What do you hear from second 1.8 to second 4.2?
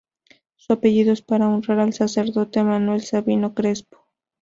sacerdote Manuel Sabino Crespo.